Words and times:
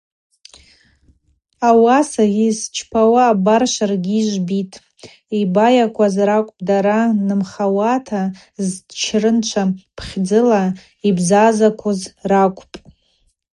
Ауаса 1.67 2.23
йызчпауа, 2.39 3.23
абар 3.31 3.61
шваргьи 3.73 4.17
йыжвбитӏ, 4.19 4.75
йбайакваз 5.39 6.15
ракӏвпӏ, 6.27 6.61
дара 6.67 6.97
нымхауата, 7.27 8.21
зчрынчва 8.67 9.63
рпхдзыла 9.97 10.63
йбзазаквуз 11.07 12.01
ракӏвпӏ. 12.29 12.75